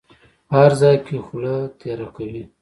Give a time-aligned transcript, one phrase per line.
[0.47, 2.43] په هر ځای کې خوله تېره کوي.